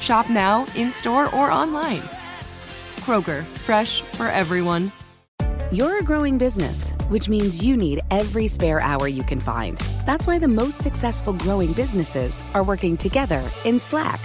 Shop 0.00 0.28
now, 0.30 0.66
in 0.74 0.92
store, 0.92 1.26
or 1.34 1.50
online. 1.50 2.02
Kroger, 3.00 3.44
fresh 3.58 4.02
for 4.02 4.26
everyone. 4.26 4.92
You're 5.72 5.98
a 5.98 6.02
growing 6.02 6.36
business, 6.36 6.92
which 7.10 7.28
means 7.28 7.62
you 7.62 7.76
need 7.76 8.00
every 8.10 8.48
spare 8.48 8.80
hour 8.80 9.06
you 9.06 9.22
can 9.22 9.38
find. 9.38 9.78
That's 10.04 10.26
why 10.26 10.38
the 10.38 10.48
most 10.48 10.78
successful 10.78 11.32
growing 11.32 11.72
businesses 11.74 12.42
are 12.54 12.64
working 12.64 12.96
together 12.96 13.42
in 13.64 13.78
Slack. 13.78 14.18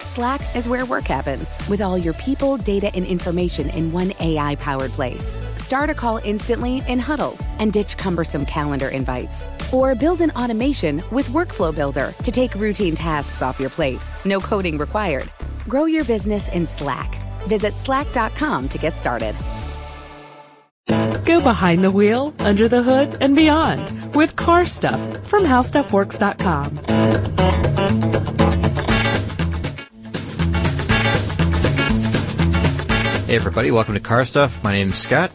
Slack 0.00 0.40
is 0.54 0.68
where 0.68 0.86
work 0.86 1.04
happens, 1.04 1.58
with 1.68 1.80
all 1.80 1.98
your 1.98 2.14
people, 2.14 2.56
data, 2.56 2.90
and 2.94 3.04
information 3.04 3.68
in 3.70 3.92
one 3.92 4.12
AI 4.20 4.54
powered 4.56 4.92
place. 4.92 5.36
Start 5.56 5.90
a 5.90 5.94
call 5.94 6.18
instantly 6.18 6.82
in 6.88 6.98
huddles 6.98 7.48
and 7.58 7.72
ditch 7.72 7.96
cumbersome 7.96 8.46
calendar 8.46 8.88
invites. 8.88 9.46
Or 9.72 9.94
build 9.94 10.20
an 10.20 10.30
automation 10.32 11.02
with 11.10 11.28
Workflow 11.28 11.74
Builder 11.74 12.12
to 12.22 12.30
take 12.30 12.54
routine 12.54 12.94
tasks 12.94 13.42
off 13.42 13.60
your 13.60 13.70
plate. 13.70 14.00
No 14.24 14.40
coding 14.40 14.78
required. 14.78 15.30
Grow 15.68 15.86
your 15.86 16.04
business 16.04 16.48
in 16.48 16.66
Slack. 16.66 17.14
Visit 17.42 17.74
slack.com 17.74 18.68
to 18.68 18.78
get 18.78 18.96
started. 18.96 19.34
Go 21.24 21.42
behind 21.42 21.84
the 21.84 21.90
wheel, 21.90 22.32
under 22.38 22.68
the 22.68 22.82
hood, 22.82 23.18
and 23.20 23.36
beyond 23.36 24.14
with 24.14 24.34
car 24.36 24.64
stuff 24.64 25.00
from 25.26 25.42
howstuffworks.com. 25.42 27.37
Hey 33.28 33.36
everybody, 33.36 33.70
welcome 33.70 33.92
to 33.92 34.00
Car 34.00 34.24
Stuff. 34.24 34.64
My 34.64 34.72
name's 34.72 34.96
Scott. 34.96 35.30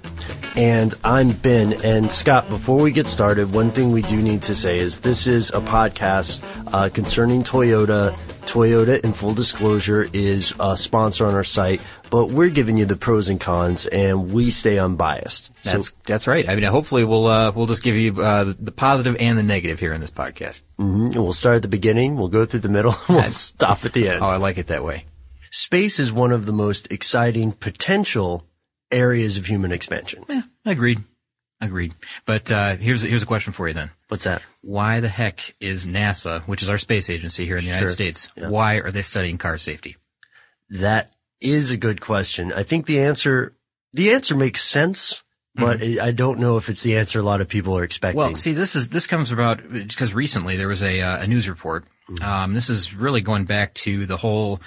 And 0.56 0.96
I'm 1.04 1.30
Ben. 1.30 1.74
And 1.86 2.12
Scott, 2.12 2.50
before 2.50 2.82
we 2.82 2.92
get 2.92 3.06
started, 3.06 3.54
one 3.54 3.70
thing 3.70 3.92
we 3.92 4.02
do 4.02 4.20
need 4.20 4.42
to 4.42 4.56
say 4.56 4.80
is 4.80 5.02
this 5.02 5.28
is 5.28 5.52
a 5.52 5.62
podcast 5.62 6.42
uh, 6.74 6.90
concerning 6.90 7.44
Toyota. 7.44 8.16
Toyota, 8.48 9.00
in 9.02 9.14
full 9.14 9.36
disclosure, 9.36 10.10
is 10.12 10.56
a 10.60 10.76
sponsor 10.76 11.28
on 11.28 11.36
our 11.36 11.44
site, 11.44 11.82
but 12.10 12.32
we're 12.32 12.50
giving 12.50 12.78
you 12.78 12.86
the 12.86 12.96
pros 12.96 13.30
and 13.30 13.40
cons, 13.40 13.86
and 13.86 14.34
we 14.34 14.50
stay 14.50 14.80
unbiased. 14.80 15.52
That's 15.62 15.90
so, 15.90 15.96
that's 16.08 16.26
right. 16.26 16.50
I 16.50 16.56
mean, 16.56 16.64
hopefully 16.64 17.06
we'll 17.06 17.28
uh, 17.28 17.52
we'll 17.52 17.68
just 17.68 17.84
give 17.84 17.96
you 17.96 18.20
uh, 18.20 18.56
the 18.60 18.72
positive 18.72 19.18
and 19.20 19.38
the 19.38 19.44
negative 19.44 19.80
here 19.80 19.94
in 19.94 20.02
this 20.02 20.10
podcast. 20.10 20.64
Mm-hmm. 20.80 21.10
We'll 21.10 21.32
start 21.32 21.58
at 21.58 21.62
the 21.62 21.68
beginning, 21.68 22.16
we'll 22.16 22.30
go 22.30 22.46
through 22.46 22.62
the 22.62 22.70
middle, 22.70 22.96
and 23.08 23.10
we'll 23.18 23.24
stop 23.26 23.86
at 23.86 23.94
the 23.94 24.10
end. 24.10 24.24
Oh, 24.24 24.30
I 24.30 24.38
like 24.38 24.58
it 24.58 24.68
that 24.68 24.84
way. 24.84 25.06
Space 25.54 26.00
is 26.00 26.12
one 26.12 26.32
of 26.32 26.48
the 26.48 26.52
most 26.52 26.92
exciting 26.92 27.52
potential 27.52 28.44
areas 28.92 29.38
of 29.38 29.46
human 29.46 29.72
expansion. 29.72 30.26
Yeah, 30.28 30.42
agreed. 30.66 31.04
Agreed. 31.62 31.94
But 32.26 32.50
uh, 32.50 32.76
here's 32.78 33.04
here's 33.04 33.22
a 33.22 33.28
question 33.28 33.54
for 33.54 33.68
you 33.68 33.76
then. 33.76 33.92
What's 34.08 34.24
that? 34.24 34.42
Why 34.64 35.00
the 35.00 35.10
heck 35.10 35.54
is 35.60 35.86
NASA, 35.86 36.42
which 36.48 36.64
is 36.64 36.70
our 36.70 36.80
space 36.80 37.08
agency 37.08 37.46
here 37.46 37.58
in 37.58 37.66
the 37.66 37.70
sure. 37.70 37.76
United 37.76 37.94
States, 37.94 38.30
yeah. 38.36 38.50
why 38.50 38.78
are 38.78 38.90
they 38.90 39.04
studying 39.04 39.38
car 39.38 39.60
safety? 39.60 39.98
That 40.72 41.12
is 41.40 41.70
a 41.70 41.78
good 41.78 42.02
question. 42.02 42.52
I 42.52 42.64
think 42.64 42.88
the 42.88 43.02
answer 43.02 43.56
the 43.94 44.14
answer 44.14 44.36
makes 44.36 44.64
sense, 44.64 45.22
but 45.54 45.82
mm-hmm. 45.82 46.04
I 46.04 46.14
don't 46.14 46.40
know 46.40 46.58
if 46.58 46.68
it's 46.68 46.82
the 46.82 46.98
answer 46.98 47.20
a 47.20 47.24
lot 47.24 47.42
of 47.42 47.48
people 47.48 47.78
are 47.78 47.84
expecting. 47.84 48.18
Well, 48.18 48.34
see, 48.34 48.54
this 48.54 48.76
is 48.76 48.90
this 48.90 49.06
comes 49.06 49.32
about 49.32 49.72
because 49.72 50.16
recently 50.16 50.58
there 50.58 50.68
was 50.68 50.82
a 50.82 51.00
uh, 51.00 51.22
a 51.22 51.28
news 51.28 51.48
report. 51.48 51.86
Mm-hmm. 52.10 52.28
Um, 52.28 52.54
this 52.56 52.72
is 52.72 52.96
really 52.96 53.22
going 53.22 53.46
back 53.46 53.76
to 53.76 54.08
the 54.08 54.18
whole 54.18 54.60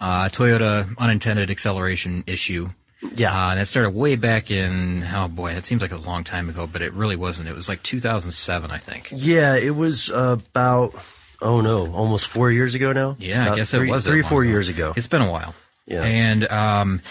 uh, 0.00 0.28
Toyota 0.28 0.96
unintended 0.98 1.50
acceleration 1.50 2.24
issue. 2.26 2.68
Yeah. 3.14 3.32
Uh, 3.32 3.50
and 3.50 3.60
it 3.60 3.66
started 3.66 3.90
way 3.90 4.16
back 4.16 4.50
in, 4.50 5.04
oh 5.04 5.28
boy, 5.28 5.52
it 5.52 5.64
seems 5.64 5.82
like 5.82 5.92
a 5.92 5.96
long 5.96 6.24
time 6.24 6.48
ago, 6.48 6.66
but 6.66 6.82
it 6.82 6.92
really 6.94 7.16
wasn't. 7.16 7.48
It 7.48 7.54
was 7.54 7.68
like 7.68 7.82
2007, 7.82 8.70
I 8.70 8.78
think. 8.78 9.08
Yeah, 9.12 9.56
it 9.56 9.74
was 9.74 10.08
about, 10.08 10.94
oh 11.42 11.60
no, 11.60 11.92
almost 11.92 12.26
four 12.26 12.50
years 12.50 12.74
ago 12.74 12.92
now? 12.92 13.16
Yeah, 13.18 13.42
about 13.42 13.52
I 13.52 13.56
guess 13.56 13.70
three, 13.70 13.88
it 13.88 13.92
was. 13.92 14.06
Three, 14.06 14.22
four 14.22 14.42
ago. 14.42 14.50
years 14.50 14.68
ago. 14.68 14.94
It's 14.96 15.08
been 15.08 15.22
a 15.22 15.30
while. 15.30 15.54
Yeah. 15.86 16.02
And, 16.02 16.50
um, 16.50 17.02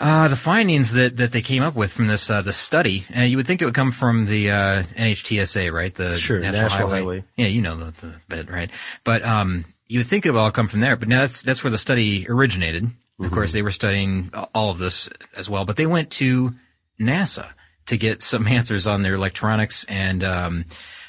uh, 0.00 0.28
the 0.28 0.36
findings 0.36 0.92
that, 0.92 1.16
that 1.16 1.32
they 1.32 1.42
came 1.42 1.62
up 1.62 1.74
with 1.74 1.92
from 1.92 2.06
this 2.06 2.30
uh, 2.30 2.40
the 2.40 2.52
study, 2.52 3.04
uh, 3.16 3.22
you 3.22 3.36
would 3.36 3.46
think 3.46 3.60
it 3.60 3.64
would 3.64 3.74
come 3.74 3.90
from 3.90 4.26
the 4.26 4.50
uh, 4.50 4.82
NHTSA, 4.82 5.72
right? 5.72 5.92
The 5.92 6.16
sure, 6.16 6.38
National, 6.38 6.62
National 6.62 6.88
Highway. 6.88 7.00
Highway. 7.00 7.24
Yeah, 7.36 7.46
you 7.46 7.62
know 7.62 7.76
the, 7.76 8.06
the 8.06 8.14
bit, 8.28 8.48
right? 8.50 8.70
But 9.02 9.24
um, 9.24 9.64
you 9.88 10.00
would 10.00 10.06
think 10.06 10.26
it 10.26 10.30
would 10.30 10.38
all 10.38 10.50
come 10.50 10.68
from 10.68 10.80
there, 10.80 10.96
but 10.96 11.08
now 11.08 11.20
that's 11.20 11.42
that's 11.42 11.64
where 11.64 11.70
the 11.70 11.78
study 11.78 12.26
originated. 12.28 12.84
Mm-hmm. 12.84 13.24
Of 13.24 13.32
course, 13.32 13.52
they 13.52 13.62
were 13.62 13.70
studying 13.70 14.30
all 14.54 14.70
of 14.70 14.78
this 14.78 15.08
as 15.36 15.48
well, 15.48 15.64
but 15.64 15.76
they 15.76 15.86
went 15.86 16.10
to 16.12 16.54
NASA 17.00 17.46
to 17.86 17.96
get 17.96 18.22
some 18.22 18.46
answers 18.46 18.86
on 18.86 19.02
their 19.02 19.14
electronics 19.14 19.84
and, 19.84 20.22
um, 20.22 20.64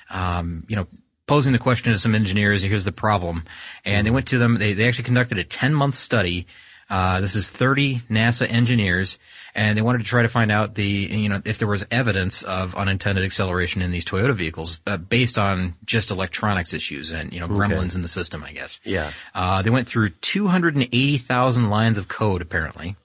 um, 0.10 0.66
you 0.68 0.76
know, 0.76 0.88
posing 1.28 1.54
the 1.54 1.60
question 1.60 1.94
to 1.94 2.00
some 2.00 2.16
engineers. 2.16 2.64
Here's 2.64 2.86
the 2.86 2.92
problem, 2.92 3.44
and 3.86 3.98
mm-hmm. 3.98 4.04
they 4.06 4.12
went 4.12 4.28
to 4.30 4.38
them. 4.38 4.58
They 4.58 4.74
they 4.74 4.88
actually 4.88 5.04
conducted 5.04 5.38
a 5.38 5.44
10 5.44 5.74
month 5.74 5.96
study. 5.96 6.48
Uh, 6.90 7.22
this 7.22 7.36
is 7.36 7.50
30 7.50 8.00
NASA 8.10 8.50
engineers 8.50 9.20
and 9.56 9.78
they 9.78 9.82
wanted 9.82 10.00
to 10.00 10.04
try 10.04 10.22
to 10.22 10.28
find 10.28 10.52
out 10.52 10.76
the 10.76 10.88
you 10.88 11.30
know 11.30 11.42
if 11.46 11.60
there 11.60 11.68
was 11.68 11.86
evidence 11.92 12.44
of 12.44 12.76
unintended 12.76 13.24
acceleration 13.24 13.82
in 13.82 13.92
these 13.92 14.06
Toyota 14.06 14.34
vehicles 14.34 14.80
uh, 14.88 14.98
based 14.98 15.38
on 15.38 15.76
just 15.86 16.12
electronics 16.12 16.74
issues 16.74 17.12
and 17.12 17.34
you 17.34 17.40
know 17.40 17.48
gremlins 17.48 17.88
okay. 17.88 17.96
in 17.96 18.02
the 18.02 18.08
system, 18.08 18.44
I 18.44 18.54
guess. 18.54 18.80
Yeah. 18.84 19.12
Uh, 19.36 19.62
they 19.62 19.70
went 19.70 19.88
through 19.88 20.10
280,000 20.10 21.70
lines 21.70 21.98
of 21.98 22.08
code 22.08 22.42
apparently. 22.42 22.96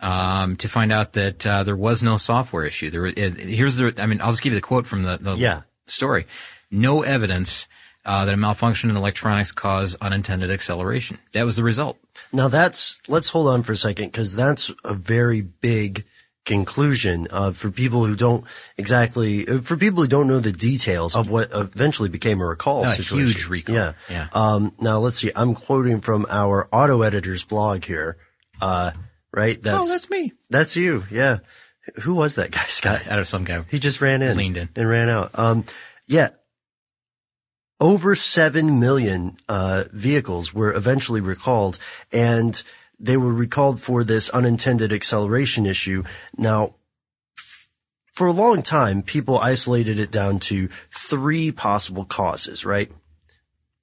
Um, 0.00 0.56
to 0.56 0.68
find 0.68 0.92
out 0.92 1.14
that 1.14 1.46
uh, 1.46 1.62
there 1.62 1.76
was 1.76 2.02
no 2.02 2.18
software 2.18 2.66
issue. 2.66 2.90
There, 2.90 3.06
it, 3.06 3.38
here's 3.38 3.76
the. 3.76 3.94
I 3.96 4.04
mean, 4.04 4.20
I'll 4.20 4.32
just 4.32 4.42
give 4.42 4.52
you 4.52 4.58
the 4.58 4.66
quote 4.66 4.86
from 4.86 5.02
the, 5.02 5.16
the 5.16 5.34
yeah. 5.34 5.62
story. 5.86 6.26
No 6.70 7.00
evidence 7.00 7.68
uh, 8.04 8.24
that 8.24 8.34
a 8.34 8.36
malfunction 8.36 8.90
in 8.90 8.96
electronics 8.96 9.52
caused 9.52 9.96
unintended 10.00 10.50
acceleration. 10.50 11.18
That 11.32 11.44
was 11.44 11.56
the 11.56 11.64
result. 11.64 11.98
Now 12.32 12.48
that's, 12.48 13.00
let's 13.08 13.28
hold 13.28 13.48
on 13.48 13.62
for 13.62 13.72
a 13.72 13.76
second 13.76 14.06
because 14.06 14.36
that's 14.36 14.70
a 14.84 14.94
very 14.94 15.40
big 15.40 16.04
conclusion 16.44 17.26
uh, 17.30 17.52
for 17.52 17.70
people 17.70 18.04
who 18.04 18.14
don't 18.14 18.44
exactly, 18.76 19.48
uh, 19.48 19.60
for 19.60 19.76
people 19.76 20.02
who 20.02 20.08
don't 20.08 20.28
know 20.28 20.40
the 20.40 20.52
details 20.52 21.16
of 21.16 21.30
what 21.30 21.48
eventually 21.54 22.10
became 22.10 22.40
a 22.40 22.46
recall 22.46 22.84
a 22.84 22.94
situation. 22.94 23.26
huge 23.26 23.48
recall. 23.48 23.74
Yeah. 23.74 23.92
yeah. 24.10 24.28
Um, 24.32 24.74
now 24.78 24.98
let's 24.98 25.16
see. 25.16 25.32
I'm 25.34 25.54
quoting 25.54 26.00
from 26.00 26.26
our 26.28 26.68
auto 26.70 27.02
editor's 27.02 27.44
blog 27.44 27.84
here. 27.84 28.18
Uh, 28.60 28.92
right? 29.32 29.60
That's, 29.60 29.84
oh, 29.84 29.88
that's 29.88 30.10
me. 30.10 30.32
That's 30.50 30.76
you. 30.76 31.04
Yeah. 31.10 31.38
Who 32.02 32.14
was 32.14 32.36
that 32.36 32.50
guy, 32.50 32.64
Scott? 32.66 33.08
Out 33.08 33.18
of 33.18 33.28
some 33.28 33.44
guy. 33.44 33.64
He 33.70 33.78
just 33.78 34.00
ran 34.00 34.22
in. 34.22 34.36
Leaned 34.36 34.56
in. 34.56 34.68
And 34.76 34.88
ran 34.88 35.08
out. 35.08 35.30
Um, 35.34 35.64
yeah 36.06 36.28
over 37.80 38.14
7 38.14 38.78
million 38.78 39.36
uh, 39.48 39.84
vehicles 39.92 40.54
were 40.54 40.72
eventually 40.72 41.20
recalled 41.20 41.78
and 42.12 42.62
they 42.98 43.16
were 43.16 43.32
recalled 43.32 43.80
for 43.80 44.04
this 44.04 44.30
unintended 44.30 44.92
acceleration 44.92 45.66
issue. 45.66 46.04
Now, 46.36 46.76
for 48.12 48.28
a 48.28 48.32
long 48.32 48.62
time, 48.62 49.02
people 49.02 49.38
isolated 49.38 49.98
it 49.98 50.10
down 50.10 50.38
to 50.38 50.68
three 50.90 51.50
possible 51.50 52.04
causes, 52.04 52.64
right? 52.64 52.90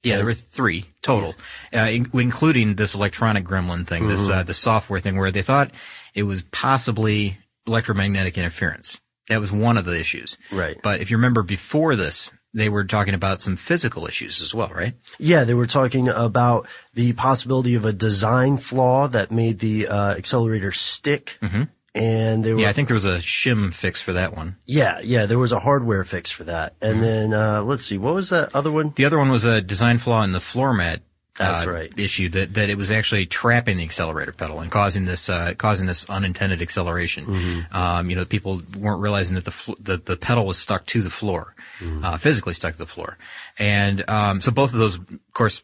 Yeah, 0.04 0.16
there 0.16 0.26
were 0.26 0.34
three 0.34 0.86
total, 1.02 1.36
uh, 1.74 1.90
in- 1.92 2.10
including 2.14 2.76
this 2.76 2.96
electronic 2.96 3.46
gremlin 3.46 3.86
thing, 3.86 4.04
mm-hmm. 4.04 4.12
this 4.12 4.30
uh, 4.30 4.42
the 4.42 4.54
software 4.54 5.00
thing, 5.00 5.16
where 5.18 5.30
they 5.30 5.44
thought 5.44 5.72
it 6.16 6.24
was 6.24 6.42
possibly 6.42 7.38
electromagnetic 7.68 8.38
interference. 8.38 9.00
That 9.30 9.40
was 9.40 9.52
one 9.52 9.78
of 9.78 9.86
the 9.86 10.00
issues. 10.00 10.38
Right. 10.52 10.76
But 10.82 11.02
if 11.02 11.12
you 11.12 11.18
remember 11.18 11.44
before 11.44 11.96
this, 11.96 12.32
they 12.54 12.70
were 12.70 12.84
talking 12.84 13.14
about 13.14 13.42
some 13.42 13.56
physical 13.56 14.06
issues 14.08 14.42
as 14.42 14.54
well, 14.54 14.70
right? 14.70 14.94
Yeah, 15.20 15.44
they 15.46 15.54
were 15.54 15.68
talking 15.68 16.10
about 16.10 16.68
the 16.94 17.14
possibility 17.14 17.76
of 17.76 17.86
a 17.86 17.94
design 17.94 18.58
flaw 18.58 19.08
that 19.08 19.32
made 19.32 19.60
the 19.60 19.88
uh, 19.88 20.12
accelerator 20.16 20.72
stick. 20.72 21.38
Mm-hmm. 21.42 21.64
and 21.96 22.44
they 22.44 22.54
were 22.54 22.60
Yeah, 22.62 22.70
I 22.70 22.74
think 22.74 22.88
there 22.88 22.96
was 22.96 23.06
a 23.06 23.20
shim 23.20 23.74
fix 23.74 24.02
for 24.02 24.14
that 24.14 24.36
one. 24.36 24.56
yeah 24.66 25.00
yeah 25.04 25.26
there 25.26 25.40
was 25.40 25.52
a 25.52 25.60
hardware 25.60 26.04
fix 26.04 26.30
for 26.32 26.44
that, 26.46 26.76
and 26.82 26.94
Mm-hmm. 27.00 27.02
then 27.02 27.34
uh, 27.34 27.62
let's 27.64 27.84
see 27.86 27.98
what 27.98 28.14
was 28.16 28.30
that 28.30 28.56
other 28.56 28.72
one? 28.72 28.94
The 28.96 29.06
other 29.06 29.18
one 29.18 29.30
was 29.32 29.46
a 29.46 29.62
design 29.62 29.98
flaw 29.98 30.24
in 30.24 30.32
the 30.32 30.40
floor 30.40 30.74
mat. 30.74 31.02
That's 31.42 31.68
uh, 31.68 31.72
right. 31.72 32.00
Issue 32.00 32.30
that 32.30 32.54
that 32.54 32.70
it 32.70 32.78
was 32.78 32.92
actually 32.92 33.26
trapping 33.26 33.78
the 33.78 33.84
accelerator 33.84 34.32
pedal 34.32 34.60
and 34.60 34.72
causing 34.72 35.06
this 35.06 35.30
uh, 35.30 35.54
causing 35.58 35.88
this 35.88 36.10
unintended 36.10 36.62
acceleration. 36.62 37.26
Mm-hmm. 37.26 37.76
Um, 37.76 38.10
you 38.10 38.16
know, 38.16 38.26
people 38.26 38.62
weren't 38.78 39.02
realizing 39.02 39.36
that 39.36 39.46
the 39.46 39.52
fl- 39.52 39.74
the, 39.80 39.98
the 39.98 40.18
pedal 40.18 40.46
was 40.46 40.58
stuck 40.58 40.86
to 40.88 41.02
the 41.02 41.10
floor, 41.10 41.56
Mm-hmm. 41.80 42.06
uh, 42.06 42.18
physically 42.18 42.54
stuck 42.54 42.74
to 42.74 42.78
the 42.78 42.86
floor, 42.86 43.18
and 43.58 44.08
um, 44.08 44.40
so 44.40 44.52
both 44.52 44.74
of 44.74 44.80
those, 44.80 45.00
of 45.00 45.34
course, 45.34 45.64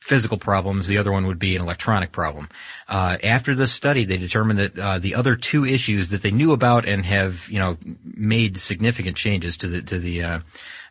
physical 0.00 0.38
problems. 0.38 0.86
The 0.86 0.98
other 0.98 1.10
one 1.10 1.26
would 1.26 1.38
be 1.38 1.56
an 1.56 1.62
electronic 1.62 2.12
problem. 2.12 2.48
Uh, 2.88 3.18
after 3.24 3.54
this 3.54 3.72
study, 3.72 4.04
they 4.04 4.18
determined 4.18 4.58
that 4.58 4.78
uh, 4.78 4.98
the 4.98 5.14
other 5.14 5.34
two 5.36 5.64
issues 5.64 6.10
that 6.10 6.22
they 6.22 6.30
knew 6.30 6.52
about 6.52 6.86
and 6.86 7.04
have, 7.04 7.48
you 7.48 7.58
know, 7.58 7.76
made 8.04 8.58
significant 8.58 9.16
changes 9.16 9.56
to 9.56 9.66
the 9.66 9.82
to 9.82 9.98
the 9.98 10.22
uh, 10.22 10.40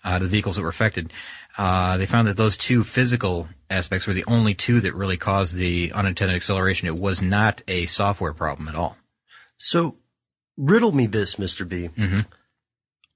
uh, 0.03 0.19
the 0.19 0.27
vehicles 0.27 0.55
that 0.55 0.63
were 0.63 0.69
affected. 0.69 1.13
Uh, 1.57 1.97
they 1.97 2.05
found 2.05 2.27
that 2.27 2.35
those 2.35 2.57
two 2.57 2.83
physical 2.83 3.47
aspects 3.69 4.05
were 4.05 4.13
the 4.13 4.25
only 4.27 4.53
two 4.53 4.81
that 4.81 4.93
really 4.93 5.17
caused 5.17 5.55
the 5.55 5.91
unintended 5.93 6.35
acceleration. 6.35 6.87
It 6.87 6.97
was 6.97 7.21
not 7.21 7.61
a 7.67 7.85
software 7.85 8.33
problem 8.33 8.67
at 8.67 8.75
all. 8.75 8.97
So 9.57 9.95
riddle 10.57 10.91
me 10.91 11.07
this, 11.07 11.39
Mister 11.39 11.63
B. 11.63 11.89
Mm-hmm. 11.97 12.19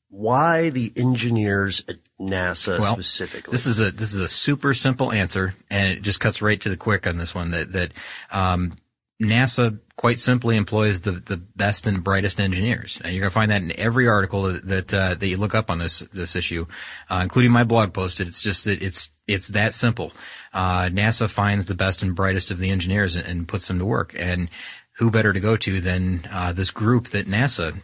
Why 0.09 0.69
the 0.69 0.91
engineers 0.95 1.83
at 1.87 1.97
NASA 2.19 2.79
Well, 2.79 2.93
specifically? 2.93 3.51
This 3.51 3.67
is 3.67 3.79
a 3.79 3.91
this 3.91 4.13
is 4.13 4.21
a 4.21 4.27
super 4.27 4.73
simple 4.73 5.11
answer, 5.11 5.53
and 5.69 5.91
it 5.91 6.01
just 6.01 6.19
cuts 6.19 6.41
right 6.41 6.59
to 6.61 6.69
the 6.69 6.77
quick 6.77 7.05
on 7.05 7.17
this 7.17 7.35
one. 7.35 7.51
That 7.51 7.71
that 7.73 7.91
um, 8.31 8.73
NASA 9.21 9.79
quite 9.95 10.19
simply 10.19 10.57
employs 10.57 11.01
the 11.01 11.11
the 11.11 11.37
best 11.37 11.85
and 11.85 12.03
brightest 12.03 12.39
engineers, 12.39 12.99
and 13.03 13.13
you're 13.13 13.21
going 13.21 13.29
to 13.29 13.33
find 13.33 13.51
that 13.51 13.61
in 13.61 13.77
every 13.77 14.07
article 14.07 14.43
that 14.43 14.65
that, 14.65 14.93
uh, 14.93 15.13
that 15.13 15.27
you 15.27 15.37
look 15.37 15.53
up 15.53 15.69
on 15.69 15.77
this 15.77 15.99
this 16.13 16.35
issue, 16.35 16.65
uh, 17.09 17.19
including 17.21 17.51
my 17.51 17.63
blog 17.63 17.93
post. 17.93 18.19
It's 18.19 18.41
just 18.41 18.65
that 18.65 18.81
it's 18.81 19.11
it's 19.27 19.49
that 19.49 19.75
simple. 19.75 20.11
Uh, 20.53 20.85
NASA 20.85 21.29
finds 21.29 21.67
the 21.67 21.75
best 21.75 22.01
and 22.01 22.15
brightest 22.15 22.49
of 22.49 22.57
the 22.57 22.71
engineers 22.71 23.15
and, 23.15 23.27
and 23.27 23.47
puts 23.47 23.67
them 23.67 23.77
to 23.77 23.85
work, 23.85 24.15
and 24.17 24.49
who 24.93 25.11
better 25.11 25.33
to 25.33 25.39
go 25.39 25.55
to 25.55 25.79
than 25.81 26.27
uh, 26.31 26.51
this 26.51 26.71
group 26.71 27.09
that 27.09 27.27
NASA 27.27 27.79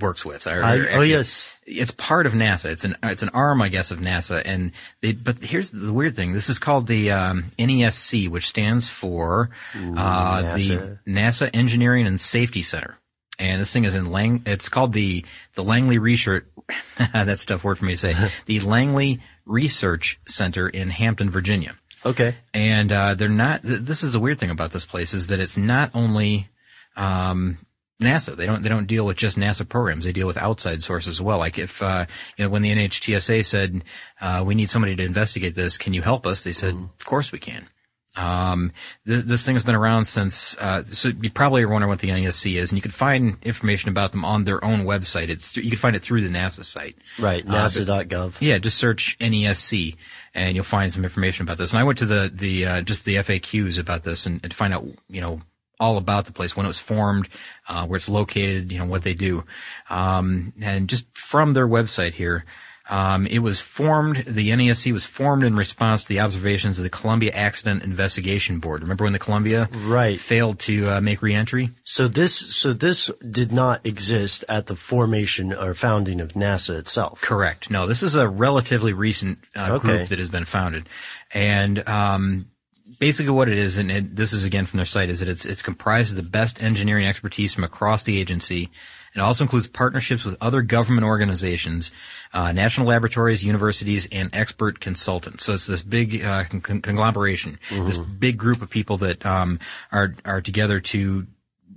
works 0.00 0.24
with? 0.24 0.46
or- 0.46 0.62
I- 0.62 0.78
or 0.78 0.86
oh 0.94 1.00
yes, 1.02 1.52
it's 1.66 1.90
part 1.92 2.26
of 2.26 2.32
NASA. 2.32 2.66
It's 2.66 2.84
an 2.84 2.96
it's 3.02 3.22
an 3.22 3.30
arm, 3.30 3.62
I 3.62 3.68
guess, 3.68 3.90
of 3.90 3.98
NASA. 4.00 4.42
And 4.44 4.72
they, 5.00 5.12
but 5.12 5.42
here's 5.42 5.70
the 5.70 5.92
weird 5.92 6.16
thing. 6.16 6.32
This 6.32 6.48
is 6.48 6.58
called 6.58 6.86
the 6.86 7.10
um, 7.12 7.44
NESC, 7.58 8.28
which 8.28 8.48
stands 8.48 8.88
for 8.88 9.50
uh, 9.74 10.42
the 10.56 10.58
NASA. 10.58 10.98
NASA 11.06 11.50
Engineering 11.54 12.06
and 12.06 12.20
Safety 12.20 12.62
Center. 12.62 12.98
And 13.38 13.60
this 13.60 13.72
thing 13.72 13.84
is 13.84 13.94
in 13.96 14.10
Lang. 14.12 14.42
It's 14.46 14.68
called 14.68 14.92
the 14.92 15.24
the 15.54 15.64
Langley 15.64 15.98
Research. 15.98 16.46
that's 17.12 17.44
a 17.44 17.46
tough 17.46 17.64
word 17.64 17.78
for 17.78 17.84
me 17.84 17.94
to 17.94 17.98
say. 17.98 18.14
the 18.46 18.60
Langley 18.60 19.20
Research 19.44 20.20
Center 20.26 20.68
in 20.68 20.88
Hampton, 20.90 21.30
Virginia. 21.30 21.74
okay. 22.06 22.36
And 22.54 22.90
uh, 22.92 23.14
they're 23.14 23.28
not. 23.28 23.62
Th- 23.62 23.80
this 23.80 24.02
is 24.02 24.12
the 24.12 24.20
weird 24.20 24.38
thing 24.38 24.50
about 24.50 24.70
this 24.70 24.86
place 24.86 25.14
is 25.14 25.26
that 25.28 25.40
it's 25.40 25.56
not 25.56 25.90
only 25.94 26.48
um, 26.96 27.58
NASA. 28.02 28.36
They 28.36 28.46
don't 28.46 28.62
they 28.62 28.68
don't 28.68 28.86
deal 28.86 29.06
with 29.06 29.16
just 29.16 29.38
NASA 29.38 29.68
programs. 29.68 30.04
They 30.04 30.12
deal 30.12 30.26
with 30.26 30.36
outside 30.36 30.82
sources 30.82 31.16
as 31.16 31.22
well. 31.22 31.38
Like 31.38 31.58
if 31.58 31.82
uh, 31.82 32.06
you 32.36 32.44
know 32.44 32.48
when 32.50 32.62
the 32.62 32.72
NHTSA 32.72 33.44
said 33.44 33.84
uh, 34.20 34.42
we 34.46 34.54
need 34.54 34.68
somebody 34.70 34.96
to 34.96 35.04
investigate 35.04 35.54
this, 35.54 35.78
can 35.78 35.94
you 35.94 36.02
help 36.02 36.26
us? 36.26 36.42
They 36.44 36.52
said, 36.52 36.74
of 36.74 37.04
course 37.04 37.30
we 37.32 37.38
can. 37.38 37.68
Um, 38.16 38.70
this, 39.04 39.24
this 39.24 39.44
thing 39.44 39.56
has 39.56 39.64
been 39.64 39.74
around 39.74 40.04
since, 40.04 40.56
uh, 40.58 40.84
so 40.84 41.08
you 41.20 41.32
probably 41.32 41.64
are 41.64 41.68
wondering 41.68 41.88
what 41.88 41.98
the 41.98 42.10
NESC 42.10 42.54
is, 42.54 42.70
and 42.70 42.78
you 42.78 42.82
can 42.82 42.92
find 42.92 43.36
information 43.42 43.88
about 43.88 44.12
them 44.12 44.24
on 44.24 44.44
their 44.44 44.64
own 44.64 44.84
website. 44.84 45.30
It's, 45.30 45.56
you 45.56 45.68
can 45.68 45.78
find 45.80 45.96
it 45.96 46.02
through 46.02 46.20
the 46.20 46.28
NASA 46.28 46.64
site. 46.64 46.96
Right, 47.18 47.42
Uh, 47.44 47.50
but- 47.50 47.70
NASA.gov. 47.72 48.36
yeah, 48.40 48.58
just 48.58 48.76
search 48.78 49.18
NESC 49.18 49.96
and 50.32 50.54
you'll 50.54 50.64
find 50.64 50.92
some 50.92 51.02
information 51.02 51.42
about 51.42 51.58
this. 51.58 51.72
And 51.72 51.80
I 51.80 51.84
went 51.84 51.98
to 51.98 52.06
the 52.06 52.30
the 52.32 52.66
uh, 52.66 52.80
just 52.82 53.04
the 53.04 53.16
FAQs 53.16 53.80
about 53.80 54.04
this 54.04 54.26
and, 54.26 54.38
and 54.44 54.50
to 54.52 54.56
find 54.56 54.72
out 54.72 54.84
you 55.08 55.20
know 55.20 55.40
all 55.80 55.96
about 55.98 56.24
the 56.26 56.32
place 56.32 56.56
when 56.56 56.66
it 56.66 56.68
was 56.68 56.78
formed, 56.78 57.28
uh, 57.68 57.86
where 57.86 57.96
it's 57.96 58.08
located, 58.08 58.70
you 58.72 58.78
know 58.78 58.86
what 58.86 59.02
they 59.02 59.14
do, 59.14 59.44
um, 59.90 60.52
and 60.62 60.88
just 60.88 61.06
from 61.16 61.52
their 61.52 61.66
website 61.68 62.14
here. 62.14 62.44
Um, 62.86 63.26
it 63.26 63.38
was 63.38 63.62
formed, 63.62 64.24
the 64.26 64.50
NESC 64.50 64.92
was 64.92 65.06
formed 65.06 65.42
in 65.42 65.56
response 65.56 66.02
to 66.02 66.08
the 66.08 66.20
observations 66.20 66.76
of 66.78 66.82
the 66.82 66.90
Columbia 66.90 67.30
Accident 67.32 67.82
Investigation 67.82 68.58
Board. 68.58 68.82
Remember 68.82 69.04
when 69.04 69.14
the 69.14 69.18
Columbia 69.18 69.70
Right. 69.72 70.20
failed 70.20 70.58
to 70.60 70.96
uh, 70.96 71.00
make 71.00 71.22
reentry? 71.22 71.70
So 71.82 72.08
this, 72.08 72.34
so 72.34 72.74
this 72.74 73.10
did 73.26 73.52
not 73.52 73.86
exist 73.86 74.44
at 74.50 74.66
the 74.66 74.76
formation 74.76 75.54
or 75.54 75.72
founding 75.72 76.20
of 76.20 76.34
NASA 76.34 76.76
itself. 76.78 77.22
Correct. 77.22 77.70
No, 77.70 77.86
this 77.86 78.02
is 78.02 78.16
a 78.16 78.28
relatively 78.28 78.92
recent 78.92 79.38
uh, 79.56 79.70
Okay. 79.76 79.78
group 79.96 80.08
that 80.10 80.18
has 80.18 80.28
been 80.28 80.44
founded, 80.44 80.86
and 81.32 81.88
um, 81.88 82.50
basically 82.98 83.30
what 83.30 83.48
it 83.48 83.58
is, 83.58 83.78
and 83.78 83.90
it, 83.90 84.16
this 84.16 84.32
is 84.32 84.44
again 84.44 84.66
from 84.66 84.78
their 84.78 84.86
site, 84.86 85.08
is 85.08 85.20
that 85.20 85.28
it's 85.28 85.44
it's 85.44 85.62
comprised 85.62 86.10
of 86.10 86.16
the 86.16 86.22
best 86.22 86.62
engineering 86.62 87.06
expertise 87.06 87.52
from 87.54 87.64
across 87.64 88.02
the 88.04 88.18
agency. 88.20 88.70
It 89.14 89.20
also 89.20 89.44
includes 89.44 89.68
partnerships 89.68 90.24
with 90.24 90.36
other 90.40 90.60
government 90.60 91.04
organizations, 91.04 91.92
uh, 92.32 92.50
national 92.50 92.88
laboratories, 92.88 93.44
universities, 93.44 94.08
and 94.10 94.28
expert 94.32 94.80
consultants. 94.80 95.44
So 95.44 95.54
it's 95.54 95.66
this 95.66 95.82
big 95.82 96.24
uh, 96.24 96.44
con- 96.44 96.80
conglomeration, 96.80 97.60
this 97.70 97.96
big 97.96 98.38
group 98.38 98.60
of 98.60 98.70
people 98.70 98.98
that 98.98 99.24
um, 99.24 99.60
are 99.92 100.16
are 100.24 100.40
together 100.40 100.80
to 100.80 101.26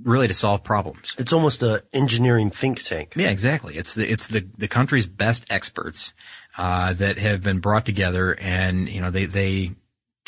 really 0.03 0.27
to 0.27 0.33
solve 0.33 0.63
problems. 0.63 1.15
It's 1.17 1.33
almost 1.33 1.61
a 1.61 1.83
engineering 1.93 2.49
think 2.49 2.81
tank. 2.81 3.13
Yeah, 3.15 3.29
exactly. 3.29 3.77
It's 3.77 3.95
the 3.95 4.09
it's 4.11 4.27
the 4.27 4.47
the 4.57 4.67
country's 4.67 5.05
best 5.05 5.45
experts 5.51 6.13
uh, 6.57 6.93
that 6.93 7.19
have 7.19 7.43
been 7.43 7.59
brought 7.59 7.85
together, 7.85 8.35
and 8.39 8.89
you 8.89 8.99
know 8.99 9.11
they 9.11 9.25
they 9.25 9.75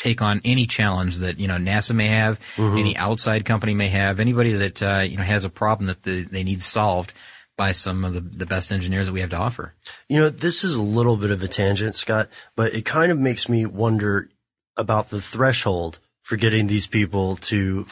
take 0.00 0.22
on 0.22 0.40
any 0.44 0.66
challenge 0.66 1.18
that 1.18 1.38
you 1.38 1.46
know 1.46 1.56
NASA 1.56 1.94
may 1.94 2.08
have, 2.08 2.40
any 2.58 2.96
outside 2.96 3.44
company 3.44 3.74
may 3.74 3.88
have, 3.88 4.18
anybody 4.18 4.52
that 4.52 4.82
uh, 4.82 5.00
you 5.00 5.16
know 5.18 5.22
has 5.22 5.44
a 5.44 5.50
problem 5.50 5.86
that 5.86 6.02
the, 6.02 6.22
they 6.22 6.42
need 6.42 6.62
solved 6.62 7.12
by 7.56 7.72
some 7.72 8.06
of 8.06 8.14
the, 8.14 8.20
the 8.20 8.46
best 8.46 8.72
engineers 8.72 9.06
that 9.06 9.12
we 9.12 9.20
have 9.20 9.30
to 9.30 9.36
offer. 9.36 9.74
You 10.08 10.20
know, 10.20 10.28
this 10.30 10.64
is 10.64 10.74
a 10.74 10.82
little 10.82 11.18
bit 11.18 11.30
of 11.30 11.42
a 11.42 11.48
tangent, 11.48 11.94
Scott, 11.94 12.28
but 12.56 12.72
it 12.74 12.86
kind 12.86 13.12
of 13.12 13.18
makes 13.18 13.50
me 13.50 13.66
wonder 13.66 14.30
about 14.78 15.10
the 15.10 15.20
threshold 15.20 15.98
for 16.22 16.36
getting 16.36 16.66
these 16.66 16.86
people 16.86 17.36
to 17.36 17.84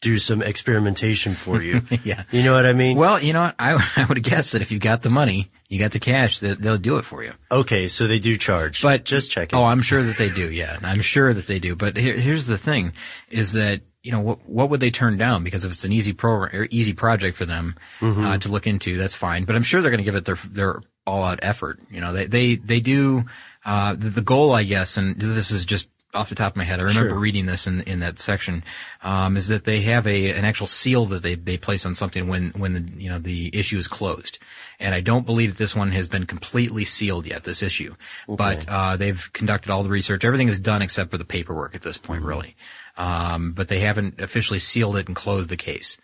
do 0.00 0.18
some 0.18 0.42
experimentation 0.42 1.34
for 1.34 1.60
you. 1.60 1.82
Yeah. 2.04 2.22
You 2.30 2.44
know 2.44 2.54
what 2.54 2.66
I 2.66 2.72
mean? 2.72 2.96
Well, 2.96 3.20
you 3.20 3.32
know 3.32 3.42
what? 3.42 3.56
I 3.58 3.72
I 3.96 4.04
would 4.04 4.22
guess 4.22 4.52
that 4.52 4.62
if 4.62 4.70
you 4.70 4.78
got 4.78 5.02
the 5.02 5.10
money, 5.10 5.50
you 5.68 5.78
got 5.78 5.90
the 5.90 5.98
cash, 6.00 6.40
that 6.40 6.60
they'll 6.60 6.78
do 6.78 6.98
it 6.98 7.04
for 7.04 7.24
you. 7.24 7.32
okay, 7.50 7.88
so 7.88 8.06
they 8.06 8.18
do 8.18 8.36
charge. 8.36 8.82
But 8.82 9.04
just 9.04 9.30
checking. 9.30 9.58
Oh, 9.58 9.64
I'm 9.64 9.82
sure 9.82 10.02
that 10.02 10.16
they 10.16 10.28
do. 10.28 10.50
Yeah, 10.50 10.78
I'm 10.82 11.00
sure 11.00 11.32
that 11.32 11.46
they 11.46 11.58
do. 11.58 11.74
But 11.76 11.96
here, 11.96 12.14
here's 12.14 12.46
the 12.46 12.58
thing: 12.58 12.92
is 13.30 13.52
that 13.52 13.80
you 14.02 14.12
know 14.12 14.20
what 14.20 14.48
what 14.48 14.70
would 14.70 14.80
they 14.80 14.90
turn 14.90 15.16
down? 15.16 15.42
Because 15.44 15.64
if 15.64 15.72
it's 15.72 15.84
an 15.84 15.92
easy 15.92 16.12
program 16.12 16.54
or 16.60 16.68
easy 16.70 16.92
project 16.92 17.36
for 17.36 17.46
them 17.46 17.74
uh, 18.00 18.38
to 18.38 18.48
look 18.48 18.66
into, 18.66 18.96
that's 18.96 19.14
fine. 19.14 19.44
But 19.44 19.56
I'm 19.56 19.62
sure 19.62 19.82
they're 19.82 19.90
going 19.90 19.98
to 19.98 20.04
give 20.04 20.14
it 20.14 20.24
their 20.24 20.36
their 20.50 20.80
all 21.06 21.24
out 21.24 21.40
effort. 21.42 21.80
You 21.90 22.00
know, 22.00 22.12
they 22.12 22.26
they 22.26 22.54
they 22.56 22.80
do. 22.80 23.24
Uh, 23.64 23.94
the, 23.94 24.10
the 24.10 24.22
goal, 24.22 24.54
I 24.54 24.62
guess, 24.62 24.96
and 24.96 25.16
this 25.20 25.50
is 25.50 25.64
just 25.64 25.88
off 26.16 26.28
the 26.28 26.34
top 26.34 26.52
of 26.52 26.56
my 26.56 26.64
head. 26.64 26.80
I 26.80 26.84
remember 26.84 27.10
Sure. 27.10 27.18
reading 27.18 27.46
this 27.46 27.66
in 27.66 27.82
in 27.82 28.00
that 28.00 28.18
section. 28.18 28.64
Um, 29.02 29.36
is 29.36 29.48
that 29.48 29.64
they 29.64 29.82
have 29.82 30.06
a 30.06 30.30
an 30.32 30.44
actual 30.44 30.66
seal 30.66 31.04
that 31.06 31.22
they 31.22 31.34
they 31.34 31.56
place 31.58 31.86
on 31.86 31.94
something 31.94 32.26
when 32.28 32.50
when 32.50 32.72
the 32.72 32.84
you 33.02 33.08
know 33.10 33.18
the 33.18 33.50
issue 33.56 33.78
is 33.78 33.86
closed. 33.86 34.38
And 34.80 34.94
I 34.94 35.00
don't 35.00 35.24
believe 35.24 35.52
that 35.52 35.58
this 35.58 35.74
one 35.76 35.90
has 35.92 36.08
been 36.08 36.26
completely 36.26 36.84
sealed 36.84 37.26
yet. 37.26 37.44
This 37.44 37.62
issue, 37.62 37.94
but 38.28 38.66
uh, 38.68 38.96
they've 38.96 39.30
conducted 39.32 39.70
all 39.70 39.82
the 39.82 39.88
research. 39.90 40.24
Everything 40.24 40.48
is 40.48 40.58
done 40.58 40.82
except 40.82 41.10
for 41.10 41.18
the 41.18 41.24
paperwork 41.24 41.74
at 41.74 41.82
this 41.82 41.96
point, 41.98 42.22
really. 42.24 42.56
Um, 42.98 43.52
but 43.52 43.68
they 43.68 43.80
haven't 43.80 44.20
officially 44.20 44.58
sealed 44.58 44.96
it 44.96 45.06
and 45.06 45.14
closed 45.16 45.48
the 45.50 45.56
case. 45.56 45.98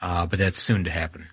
Uh, 0.00 0.26
but 0.26 0.38
that's 0.38 0.58
soon 0.58 0.84
to 0.84 0.90
happen. 0.90 1.26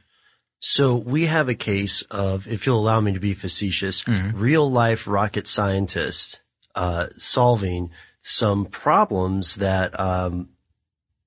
So 0.60 0.96
we 0.96 1.26
have 1.26 1.50
a 1.50 1.56
case 1.56 2.04
of, 2.10 2.48
if 2.48 2.66
you'll 2.66 2.80
allow 2.80 3.00
me 3.02 3.14
to 3.14 3.20
be 3.20 3.34
facetious, 3.34 4.02
Mm-hmm. 4.04 4.40
real 4.40 4.70
life 4.72 5.08
rocket 5.08 5.46
scientist 5.46 6.42
uh, 6.74 7.08
solving 7.18 7.92
some 8.24 8.66
problems 8.66 9.58
that, 9.58 10.00
um, 10.00 10.50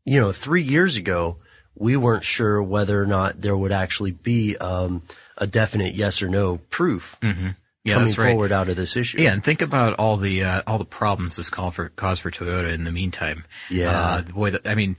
you 0.04 0.20
know, 0.20 0.32
three 0.32 0.62
years 0.62 0.96
ago 0.96 1.36
we 1.76 1.96
weren't 1.96 2.24
sure 2.24 2.62
whether 2.62 3.00
or 3.00 3.06
not 3.06 3.40
there 3.40 3.56
would 3.56 3.70
actually 3.70 4.10
be 4.10 4.56
um, 4.56 5.02
a 5.36 5.46
definite 5.46 5.94
yes 5.94 6.22
or 6.22 6.28
no 6.28 6.56
proof 6.56 7.18
Mm-hmm. 7.22 7.50
Yeah, 7.84 7.94
coming 7.94 8.14
right. 8.14 8.30
forward 8.32 8.50
out 8.50 8.68
of 8.68 8.74
this 8.74 8.96
issue. 8.96 9.20
Yeah, 9.20 9.32
and 9.32 9.44
think 9.44 9.62
about 9.62 9.94
all 9.94 10.16
the 10.16 10.42
uh, 10.42 10.62
all 10.66 10.78
the 10.78 10.84
problems 10.84 11.36
this 11.36 11.48
call 11.48 11.70
for 11.70 11.90
cause 11.90 12.18
for 12.18 12.32
Toyota 12.32 12.72
in 12.72 12.82
the 12.82 12.90
meantime. 12.90 13.44
Yeah. 13.70 13.90
uh, 13.92 14.22
the 14.22 14.60
I 14.64 14.74
mean, 14.74 14.96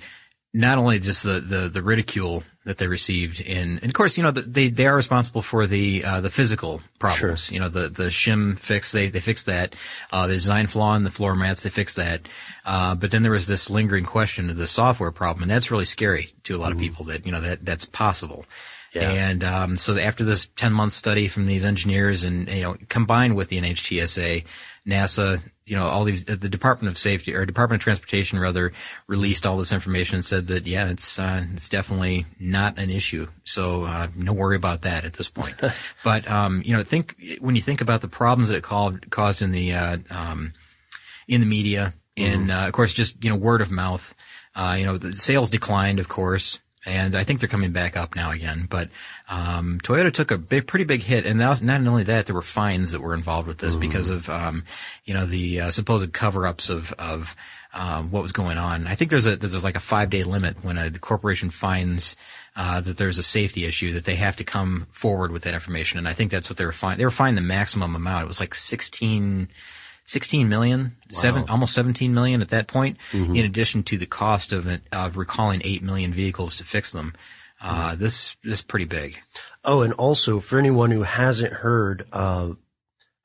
not 0.58 0.80
only 0.80 0.98
just 1.00 1.22
the, 1.22 1.40
the, 1.40 1.70
the 1.70 1.84
ridicule 1.84 2.44
that 2.66 2.80
they 2.80 2.88
received 2.88 3.40
in, 3.40 3.78
and 3.78 3.86
of 3.86 3.94
course, 3.94 4.18
you 4.18 4.24
know, 4.24 4.32
the, 4.32 4.42
they 4.42 4.70
they 4.70 4.88
are 4.88 4.96
responsible 4.96 5.42
for 5.44 5.68
the 5.68 6.04
uh, 6.04 6.20
the 6.22 6.32
physical 6.32 6.82
problems. 7.00 7.52
You 7.52 7.60
know, 7.60 7.70
the 7.70 7.90
the 7.90 8.06
shim 8.06 8.58
fix 8.58 8.92
they 8.92 9.08
they 9.10 9.20
fixed 9.20 9.46
that. 9.46 9.76
Uh, 10.12 10.26
the 10.26 10.34
design 10.34 10.66
flaw 10.66 10.96
in 10.96 11.04
the 11.04 11.12
floor 11.12 11.36
mats 11.36 11.64
they 11.64 11.70
fixed 11.70 11.98
that. 11.98 12.22
Uh, 12.66 12.96
but 12.96 13.12
then 13.12 13.22
there 13.22 13.32
was 13.32 13.46
this 13.46 13.70
lingering 13.70 14.04
question 14.04 14.50
of 14.50 14.58
the 14.58 14.68
software 14.68 15.12
problem, 15.12 15.44
and 15.44 15.52
that's 15.52 15.70
really 15.70 15.86
scary 15.86 16.30
to 16.44 16.56
a 16.56 16.58
lot 16.58 16.72
of 16.72 16.80
people 16.80 17.06
that 17.06 17.26
you 17.26 17.32
know 17.32 17.42
that 17.42 17.64
that's 17.64 17.86
possible. 17.86 18.44
Yeah. 18.96 19.12
And 19.12 19.44
um, 19.44 19.78
so 19.78 19.98
after 20.00 20.24
this 20.24 20.48
10 20.56 20.74
month 20.74 20.94
study 20.94 21.28
from 21.28 21.46
these 21.46 21.64
engineers 21.64 22.24
and, 22.24 22.48
you 22.48 22.64
know, 22.64 22.78
combined 22.90 23.36
with 23.36 23.50
the 23.50 23.60
NHTSA, 23.60 24.46
NASA, 24.88 25.42
you 25.70 25.76
know, 25.76 25.84
all 25.84 26.04
these, 26.04 26.24
the 26.24 26.38
Department 26.50 26.92
of 26.92 26.98
Safety 26.98 27.36
or 27.36 27.46
Department 27.46 27.82
of 27.82 27.84
Transportation 27.84 28.40
rather 28.40 28.72
released 29.08 29.46
all 29.46 29.58
this 29.58 29.72
information 29.72 30.16
and 30.16 30.26
said 30.26 30.48
that, 30.48 30.66
yeah, 30.66 30.90
it's, 30.90 31.20
uh, 31.20 31.44
it's 31.54 31.70
definitely 31.70 32.26
not 32.40 32.78
an 32.78 32.90
issue. 32.90 33.28
So, 33.44 33.84
uh, 33.84 34.08
no 34.16 34.34
worry 34.34 34.56
about 34.56 34.84
that 34.84 35.04
at 35.06 35.14
this 35.14 35.30
point. 35.30 35.56
but, 36.04 36.30
um, 36.30 36.62
you 36.66 36.76
know, 36.76 36.84
think, 36.84 37.16
when 37.40 37.56
you 37.56 37.62
think 37.62 37.82
about 37.82 38.02
the 38.02 38.08
problems 38.08 38.50
that 38.50 38.56
it 38.56 38.64
called, 38.64 39.10
caused 39.10 39.42
in 39.42 39.52
the, 39.52 39.74
uh, 39.74 39.98
um, 40.10 40.54
in 41.28 41.42
the 41.42 41.48
media 41.48 41.94
and, 42.16 42.50
uh, 42.52 42.68
of 42.68 42.74
course, 42.74 42.94
just, 42.94 43.24
you 43.24 43.30
know, 43.30 43.36
word 43.36 43.62
of 43.62 43.70
mouth, 43.70 44.16
uh, 44.56 44.76
you 44.78 44.86
know, 44.86 44.98
the 44.98 45.14
sales 45.14 45.50
declined, 45.50 46.00
of 46.00 46.08
course 46.08 46.60
and 46.88 47.15
I 47.15 47.25
think 47.25 47.41
they're 47.41 47.50
coming 47.50 47.74
back 47.74 47.98
up 47.98 48.15
now 48.15 48.32
again. 48.32 48.65
But 48.70 48.89
um, 49.27 49.79
Toyota 49.84 50.12
took 50.12 50.32
a 50.32 50.38
big, 50.38 50.67
pretty 50.67 50.86
big 50.86 51.03
hit, 51.03 51.25
and 51.25 51.39
was, 51.39 51.62
not 51.62 51.86
only 51.86 52.06
that, 52.06 52.25
there 52.25 52.36
were 52.36 52.41
fines 52.41 52.94
that 52.94 53.01
were 53.01 53.13
involved 53.13 53.48
with 53.48 53.58
this 53.58 53.75
because 53.75 54.10
of 54.10 54.29
um, 54.29 54.63
you 55.03 55.13
know 55.13 55.25
the 55.25 55.62
uh, 55.62 55.72
supposed 55.72 56.12
cover-ups 56.13 56.70
of 56.70 56.94
of 56.94 57.36
um, 57.74 58.10
what 58.10 58.24
was 58.24 58.32
going 58.32 58.58
on. 58.58 58.88
I 58.88 58.96
think 58.96 59.12
there's 59.12 59.27
a 59.27 59.36
there's 59.36 59.63
like 59.63 59.75
a 59.75 59.82
five 59.82 60.10
day 60.10 60.24
limit 60.24 60.63
when 60.63 60.77
a 60.77 60.89
corporation 60.91 61.50
finds. 61.50 62.15
Uh, 62.60 62.82
that 62.82 62.98
there's 62.98 63.20
a 63.20 63.24
safety 63.24 63.65
issue 63.65 63.94
that 63.94 64.06
they 64.06 64.15
have 64.15 64.36
to 64.36 64.44
come 64.44 64.88
forward 64.91 65.32
with 65.32 65.44
that 65.44 65.53
information, 65.53 66.00
and 66.00 66.08
I 66.08 66.13
think 66.13 66.32
that's 66.32 66.50
what 66.50 66.58
they 66.58 66.65
were 66.65 66.72
fine. 66.72 66.98
They 66.98 67.06
were 67.06 67.12
fined 67.12 67.38
the 67.38 67.41
maximum 67.41 67.96
amount. 67.96 68.24
It 68.24 68.27
was 68.27 68.39
like 68.39 68.56
16, 68.56 69.48
16 70.08 70.50
million, 70.50 70.96
seven, 71.10 71.44
almost 71.50 71.74
17 71.76 72.14
million 72.14 72.42
at 72.42 72.50
that 72.50 72.68
point, 72.68 72.98
in 73.36 73.46
addition 73.46 73.84
to 73.84 73.98
the 73.98 74.06
cost 74.08 74.52
of 74.54 74.68
of 74.92 75.16
recalling 75.18 75.62
8 75.64 75.84
million 75.84 76.14
vehicles 76.14 76.56
to 76.56 76.64
fix 76.64 76.92
them. 76.92 77.14
Uh, 77.62 77.96
this, 77.96 78.36
this 78.44 78.60
is 78.60 78.62
pretty 78.62 78.86
big. 78.86 79.18
Oh, 79.64 79.82
and 79.82 79.94
also 79.94 80.40
for 80.40 80.58
anyone 80.60 80.92
who 80.92 81.04
hasn't 81.04 81.52
heard, 81.52 82.06
uh, 82.12 82.52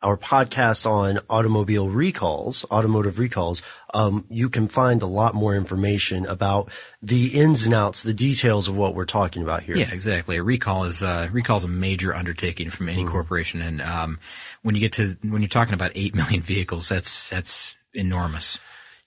our 0.02 0.16
podcast 0.16 0.90
on 0.90 1.20
automobile 1.30 1.88
recalls, 1.88 2.64
automotive 2.70 3.18
recalls, 3.18 3.62
um, 3.94 4.24
you 4.28 4.48
can 4.50 4.68
find 4.68 5.02
a 5.02 5.06
lot 5.06 5.34
more 5.34 5.54
information 5.54 6.26
about 6.26 6.70
the 7.02 7.28
ins 7.28 7.64
and 7.64 7.74
outs, 7.74 8.02
the 8.02 8.14
details 8.14 8.68
of 8.68 8.76
what 8.76 8.94
we're 8.94 9.04
talking 9.04 9.42
about 9.42 9.62
here. 9.62 9.76
Yeah, 9.76 9.92
exactly. 9.92 10.36
A 10.36 10.42
recall 10.42 10.84
is, 10.84 11.02
uh, 11.02 11.28
recall 11.32 11.58
is 11.58 11.64
a 11.64 11.68
major 11.68 12.14
undertaking 12.14 12.70
from 12.70 12.88
any 12.88 13.04
corporation. 13.04 13.62
And, 13.62 13.80
um, 13.80 14.18
when 14.62 14.74
you 14.74 14.80
get 14.80 14.94
to, 14.94 15.16
when 15.22 15.42
you're 15.42 15.48
talking 15.48 15.74
about 15.74 15.92
8 15.94 16.14
million 16.14 16.40
vehicles, 16.40 16.88
that's, 16.88 17.30
that's 17.30 17.74
enormous. 17.94 18.58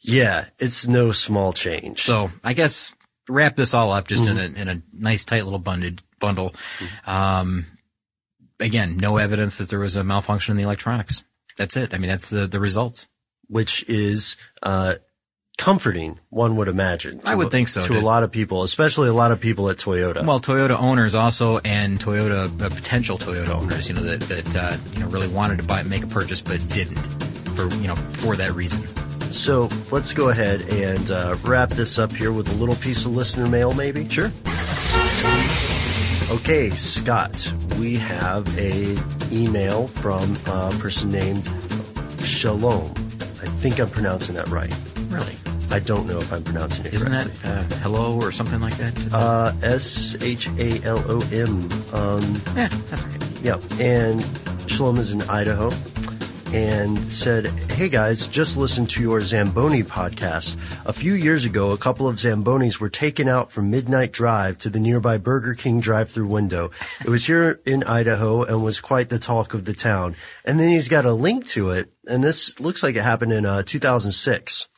Yeah, 0.01 0.45
it's 0.59 0.87
no 0.87 1.11
small 1.11 1.51
change. 1.51 2.03
So 2.03 2.31
I 2.43 2.53
guess 2.53 2.93
wrap 3.27 3.55
this 3.55 3.73
all 3.73 3.91
up 3.91 4.07
just 4.07 4.27
in 4.27 4.37
a 4.37 4.43
in 4.43 4.67
a 4.67 4.81
nice 4.93 5.25
tight 5.25 5.43
little 5.43 5.59
bundled 5.59 6.01
bundle. 6.19 6.53
Um, 7.05 7.65
again, 8.59 8.97
no 8.97 9.17
evidence 9.17 9.57
that 9.59 9.69
there 9.69 9.79
was 9.79 9.95
a 9.95 10.03
malfunction 10.03 10.51
in 10.51 10.57
the 10.57 10.63
electronics. 10.63 11.23
That's 11.57 11.77
it. 11.77 11.93
I 11.93 11.97
mean, 11.97 12.09
that's 12.09 12.29
the 12.29 12.47
the 12.47 12.59
results. 12.59 13.07
which 13.47 13.83
is 13.87 14.35
uh, 14.63 14.95
comforting, 15.57 16.19
one 16.29 16.55
would 16.57 16.67
imagine. 16.67 17.21
I 17.25 17.33
would 17.35 17.49
think 17.51 17.67
so, 17.69 17.81
To 17.81 17.87
to- 17.89 17.99
a 17.99 18.01
lot 18.01 18.23
of 18.23 18.31
people, 18.31 18.63
especially 18.63 19.07
a 19.07 19.13
lot 19.13 19.31
of 19.31 19.39
people 19.39 19.69
at 19.69 19.77
Toyota. 19.77 20.25
Well, 20.25 20.39
Toyota 20.41 20.77
owners 20.79 21.15
also, 21.15 21.59
and 21.59 21.99
Toyota 21.99 22.49
uh, 22.61 22.69
potential 22.69 23.17
Toyota 23.17 23.49
owners, 23.49 23.87
you 23.87 23.95
know, 23.95 24.01
that 24.03 24.19
that 24.21 24.55
uh, 24.55 24.77
you 24.95 24.99
know 25.01 25.07
really 25.09 25.27
wanted 25.29 25.57
to 25.59 25.63
buy 25.63 25.83
make 25.83 26.03
a 26.03 26.07
purchase 26.07 26.41
but 26.41 26.67
didn't 26.69 26.97
for 27.55 27.67
you 27.75 27.87
know 27.87 27.95
for 27.95 28.35
that 28.35 28.53
reason. 28.53 28.81
so 29.31 29.69
let's 29.91 30.11
go 30.13 30.29
ahead 30.29 30.61
and 30.69 31.09
uh, 31.11 31.35
wrap 31.43 31.69
this 31.69 31.97
up 31.99 32.11
here 32.11 32.31
with 32.33 32.49
a 32.49 32.55
little 32.55 32.75
piece 32.75 33.05
of 33.05 33.15
listener 33.15 33.47
mail, 33.47 33.73
maybe. 33.73 34.07
Sure. 34.09 34.31
Okay, 36.35 36.69
Scott, 36.71 37.51
we 37.79 37.95
have 37.95 38.45
a 38.59 38.95
email 39.31 39.87
from 39.87 40.35
a 40.47 40.69
person 40.79 41.11
named 41.11 41.43
Shalom. 42.23 42.91
I 43.41 43.47
think 43.47 43.79
I'm 43.79 43.89
pronouncing 43.89 44.35
that 44.35 44.47
right. 44.49 44.73
Really? 45.07 45.35
I 45.71 45.79
don't 45.79 46.05
know 46.07 46.17
if 46.17 46.31
I'm 46.31 46.43
pronouncing 46.43 46.85
it 46.85 46.93
Isn't 46.93 47.09
correctly. 47.11 47.33
that 47.43 47.71
uh, 47.71 47.75
hello 47.77 48.19
or 48.21 48.31
something 48.31 48.59
like 48.61 48.75
that? 48.77 49.13
Uh, 49.13 49.53
S 49.63 50.15
H 50.21 50.47
A 50.59 50.81
L 50.83 51.03
O 51.09 51.19
M. 51.31 51.69
Um, 51.93 52.41
yeah, 52.55 52.67
that's 52.89 53.03
okay. 53.05 53.17
Yeah, 53.41 53.59
and 53.79 54.23
Shalom 54.69 54.97
is 54.97 55.11
in 55.13 55.21
Idaho 55.23 55.69
and 56.55 56.97
said, 57.11 57.47
Hey 57.71 57.89
guys, 57.89 58.27
just 58.27 58.55
listened 58.55 58.89
to 58.91 59.01
your 59.01 59.19
Zamboni 59.19 59.83
podcast. 59.83 60.55
A 60.85 60.93
few 60.93 61.13
years 61.13 61.43
ago, 61.43 61.71
a 61.71 61.77
couple 61.77 62.07
of 62.07 62.15
Zambonis 62.15 62.79
were 62.79 62.89
taken 62.89 63.27
out 63.27 63.51
from 63.51 63.69
Midnight 63.69 64.13
Drive 64.13 64.57
to 64.59 64.69
the 64.69 64.79
nearby 64.79 65.17
Burger 65.17 65.53
King 65.53 65.81
drive 65.81 66.09
through 66.09 66.27
window. 66.27 66.71
It 67.01 67.09
was 67.09 67.25
here 67.25 67.59
in 67.65 67.83
Idaho 67.83 68.43
and 68.43 68.63
was 68.63 68.79
quite 68.79 69.09
the 69.09 69.19
talk 69.19 69.53
of 69.53 69.65
the 69.65 69.73
town. 69.73 70.15
And 70.45 70.57
then 70.57 70.69
he's 70.69 70.87
got 70.87 71.03
a 71.03 71.11
link 71.11 71.45
to 71.47 71.71
it, 71.71 71.91
and 72.07 72.23
this 72.23 72.57
looks 72.61 72.83
like 72.83 72.95
it 72.95 73.03
happened 73.03 73.33
in 73.33 73.45
uh, 73.45 73.63
2006. 73.63 74.69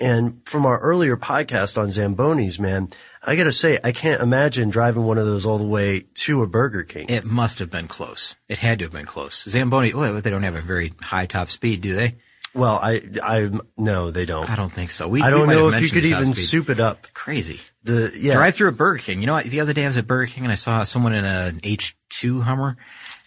And 0.00 0.46
from 0.48 0.66
our 0.66 0.78
earlier 0.78 1.16
podcast 1.16 1.78
on 1.78 1.88
Zambonis, 1.88 2.58
man, 2.58 2.90
I 3.22 3.36
gotta 3.36 3.52
say, 3.52 3.78
I 3.82 3.92
can't 3.92 4.20
imagine 4.20 4.70
driving 4.70 5.04
one 5.04 5.18
of 5.18 5.26
those 5.26 5.46
all 5.46 5.58
the 5.58 5.64
way 5.64 6.06
to 6.14 6.42
a 6.42 6.46
Burger 6.48 6.82
King. 6.82 7.08
It 7.08 7.24
must 7.24 7.60
have 7.60 7.70
been 7.70 7.88
close. 7.88 8.34
It 8.48 8.58
had 8.58 8.80
to 8.80 8.86
have 8.86 8.92
been 8.92 9.06
close. 9.06 9.44
Zamboni, 9.44 9.94
well, 9.94 10.20
they 10.20 10.30
don't 10.30 10.42
have 10.42 10.56
a 10.56 10.62
very 10.62 10.92
high 11.00 11.26
top 11.26 11.48
speed, 11.48 11.82
do 11.82 11.94
they? 11.94 12.16
Well, 12.54 12.78
I, 12.82 13.00
I, 13.22 13.50
no, 13.78 14.10
they 14.10 14.26
don't. 14.26 14.48
I 14.50 14.56
don't 14.56 14.72
think 14.72 14.90
so. 14.90 15.08
We, 15.08 15.22
I 15.22 15.30
don't 15.30 15.48
know 15.48 15.70
if 15.70 15.80
you 15.80 15.88
could 15.88 16.04
even 16.04 16.34
speed. 16.34 16.44
soup 16.44 16.68
it 16.68 16.80
up. 16.80 17.06
Crazy. 17.14 17.60
The, 17.84 18.12
yeah. 18.14 18.34
Drive 18.34 18.54
through 18.54 18.68
a 18.68 18.72
Burger 18.72 18.98
King. 18.98 19.20
You 19.20 19.26
know, 19.26 19.32
what? 19.34 19.46
the 19.46 19.60
other 19.60 19.72
day 19.72 19.84
I 19.84 19.88
was 19.88 19.96
at 19.96 20.06
Burger 20.06 20.30
King 20.30 20.44
and 20.44 20.52
I 20.52 20.56
saw 20.56 20.84
someone 20.84 21.14
in 21.14 21.24
an 21.24 21.60
H2 21.60 22.42
Hummer 22.42 22.76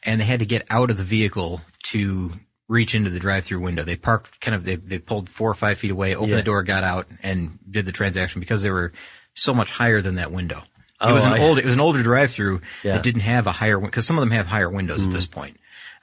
and 0.04 0.22
they 0.22 0.26
had 0.26 0.42
to 0.42 0.46
get 0.46 0.68
out 0.70 0.92
of 0.92 0.98
the 0.98 1.04
vehicle 1.04 1.62
to 1.86 2.34
reach 2.68 2.96
into 2.96 3.10
the 3.10 3.20
drive-through 3.20 3.60
window. 3.60 3.84
They 3.84 3.96
parked 3.96 4.40
kind 4.42 4.56
of, 4.56 4.64
they, 4.66 4.76
they 4.76 5.00
pulled 5.00 5.30
four 5.30 5.50
or 5.52 5.54
five 5.56 5.78
feet 5.78 5.92
away, 5.92 6.16
opened 6.16 6.32
Yeah. 6.32 6.38
the 6.38 6.44
door, 6.44 6.64
got 6.64 6.84
out 6.84 7.08
and 7.22 7.60
did 7.70 7.86
the 7.86 7.92
transaction 7.92 8.40
because 8.40 8.64
they 8.64 8.72
were 8.72 8.92
so 9.36 9.54
much 9.54 9.70
higher 9.70 10.02
than 10.02 10.16
that 10.16 10.32
window. 10.32 10.64
Oh, 11.02 11.10
it 11.12 11.14
was 11.14 11.26
an 11.26 11.34
I- 11.34 11.40
old, 11.42 11.60
it 11.60 11.66
was 11.66 11.74
an 11.74 11.80
older 11.82 12.02
drive-through. 12.02 12.62
Yeah. 12.84 12.98
It 12.98 13.04
didn't 13.04 13.22
have 13.22 13.48
a 13.48 13.52
higher, 13.52 13.80
because 13.80 14.06
some 14.08 14.18
of 14.18 14.22
them 14.22 14.32
have 14.32 14.48
higher 14.48 14.70
windows 14.70 15.06
at 15.06 15.12
this 15.12 15.26
point. 15.26 15.58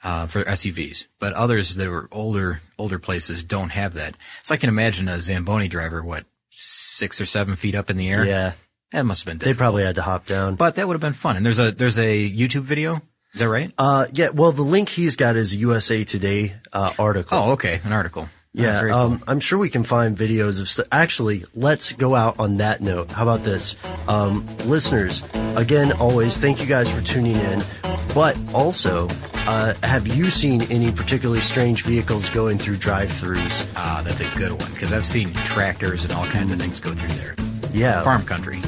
Uh, 0.05 0.27
for 0.27 0.43
SUVs, 0.43 1.07
but 1.17 1.31
others 1.31 1.75
that 1.75 1.87
were 1.89 2.09
older, 2.11 2.59
older 2.77 2.99
places 2.99 3.41
don't 3.41 3.69
have 3.69 3.93
that. 3.93 4.17
So 4.43 4.53
I 4.53 4.57
can 4.57 4.67
imagine 4.67 5.07
a 5.07 5.21
Zamboni 5.21 5.69
driver, 5.69 6.03
what, 6.03 6.25
six 6.49 7.21
or 7.21 7.25
seven 7.25 7.55
feet 7.55 7.73
up 7.73 7.89
in 7.89 7.95
the 7.95 8.09
air? 8.09 8.25
Yeah. 8.25 8.51
That 8.91 9.05
must 9.05 9.21
have 9.25 9.39
been 9.39 9.47
They 9.47 9.53
probably 9.53 9.83
had 9.85 9.95
to 9.95 10.01
hop 10.01 10.25
down. 10.25 10.55
But 10.55 10.75
that 10.75 10.87
would 10.87 10.95
have 10.95 11.01
been 11.01 11.13
fun. 11.13 11.37
And 11.37 11.45
there's 11.45 11.57
a 11.57 11.71
there's 11.71 11.97
a 11.97 12.29
YouTube 12.29 12.63
video. 12.63 13.01
Is 13.33 13.39
that 13.39 13.49
right? 13.49 13.71
Uh, 13.77 14.05
yeah, 14.13 14.29
well, 14.29 14.51
the 14.51 14.61
link 14.61 14.89
he's 14.89 15.15
got 15.15 15.35
is 15.35 15.55
USA 15.55 16.03
Today, 16.03 16.53
uh, 16.71 16.93
article. 16.99 17.37
oh, 17.37 17.51
okay, 17.53 17.81
an 17.83 17.91
article. 17.91 18.27
Oh, 18.29 18.29
Yeah, 18.53 18.81
cool. 18.81 18.91
um, 18.91 19.23
I'm 19.27 19.39
sure 19.39 19.57
we 19.57 19.69
can 19.71 19.83
find 19.83 20.15
videos 20.15 20.61
of. 20.61 20.69
St- 20.69 20.87
Actually, 20.91 21.43
let's 21.55 21.93
go 21.93 22.13
out 22.13 22.39
on 22.39 22.57
that 22.57 22.81
note. 22.81 23.11
How 23.11 23.23
about 23.23 23.43
this, 23.43 23.75
um, 24.07 24.45
listeners? 24.65 25.23
Again, 25.55 25.93
always 25.93 26.37
thank 26.37 26.61
you 26.61 26.67
guys 26.67 26.89
for 26.91 27.01
tuning 27.01 27.35
in. 27.35 27.63
But 28.13 28.37
also, 28.53 29.07
uh, 29.47 29.73
have 29.81 30.07
you 30.07 30.29
seen 30.29 30.61
any 30.69 30.91
particularly 30.91 31.41
strange 31.41 31.81
vehicles 31.83 32.29
going 32.29 32.59
through 32.59 32.77
drive-throughs? 32.77 33.67
Ah, 33.75 34.03
that's 34.05 34.21
a 34.21 34.37
good 34.37 34.51
one 34.51 34.71
because 34.73 34.93
I've 34.93 35.05
seen 35.07 35.33
tractors 35.33 36.03
and 36.03 36.13
all 36.13 36.25
kinds 36.25 36.51
of 36.51 36.59
things 36.59 36.79
go 36.79 36.93
through 36.93 37.15
there. 37.17 37.35
Yeah, 37.71 38.03
Farm 38.03 38.21
country. 38.23 38.59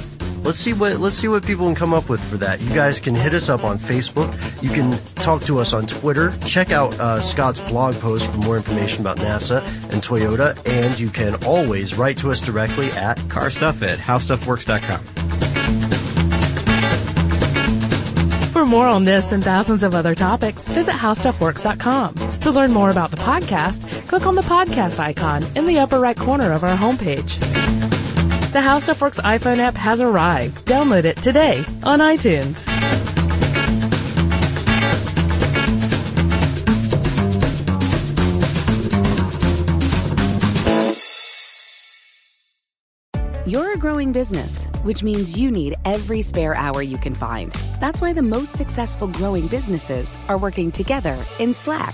Let's 0.45 0.59
see 0.59 0.73
what 0.73 0.97
let's 0.99 1.15
see 1.15 1.27
what 1.27 1.43
people 1.43 1.65
can 1.65 1.73
come 1.73 1.91
up 1.91 2.07
with 2.07 2.23
for 2.23 2.37
that. 2.37 2.61
You 2.61 2.69
guys 2.69 2.99
can 2.99 3.15
hit 3.15 3.33
us 3.33 3.49
up 3.49 3.63
on 3.63 3.79
Facebook. 3.79 4.31
You 4.61 4.69
can 4.69 4.91
talk 5.15 5.41
to 5.45 5.57
us 5.57 5.73
on 5.73 5.87
Twitter. 5.87 6.37
Check 6.45 6.69
out 6.69 6.93
uh, 6.99 7.19
Scott's 7.19 7.59
blog 7.61 7.95
post 7.95 8.31
for 8.31 8.37
more 8.37 8.55
information 8.55 9.01
about 9.01 9.17
NASA 9.17 9.63
and 9.91 10.03
Toyota. 10.03 10.55
And 10.69 10.99
you 10.99 11.09
can 11.09 11.43
always 11.45 11.97
write 11.97 12.17
to 12.17 12.29
us 12.29 12.41
directly 12.41 12.91
at 12.91 13.17
Car 13.27 13.49
stuff 13.49 13.81
at 13.81 13.97
howstuffworks.com. 13.97 14.99
For 18.51 18.67
more 18.67 18.87
on 18.87 19.03
this 19.03 19.31
and 19.31 19.43
thousands 19.43 19.81
of 19.81 19.95
other 19.95 20.13
topics, 20.13 20.63
visit 20.65 20.93
howstuffworks.com. 20.93 22.39
To 22.41 22.51
learn 22.51 22.71
more 22.71 22.91
about 22.91 23.09
the 23.09 23.17
podcast, 23.17 24.07
click 24.07 24.27
on 24.27 24.35
the 24.35 24.43
podcast 24.43 24.99
icon 24.99 25.43
in 25.55 25.65
the 25.65 25.79
upper 25.79 25.99
right 25.99 26.15
corner 26.15 26.51
of 26.51 26.63
our 26.63 26.77
homepage. 26.77 27.54
The 28.55 28.61
HowStuffWorks 28.61 29.19
iPhone 29.19 29.57
app 29.57 29.75
has 29.75 29.99
arrived. 29.99 30.65
Download 30.65 31.03
it 31.03 31.17
today 31.17 31.57
on 31.83 31.99
iTunes. 31.99 32.65
You're 43.45 43.73
a 43.73 43.77
growing 43.77 44.13
business, 44.13 44.67
which 44.83 45.03
means 45.03 45.37
you 45.37 45.51
need 45.51 45.75
every 45.83 46.21
spare 46.21 46.55
hour 46.55 46.81
you 46.81 46.97
can 46.97 47.13
find. 47.13 47.51
That's 47.81 47.99
why 47.99 48.13
the 48.13 48.21
most 48.21 48.53
successful 48.53 49.09
growing 49.09 49.47
businesses 49.47 50.15
are 50.29 50.37
working 50.37 50.71
together 50.71 51.21
in 51.39 51.53
Slack. 51.53 51.93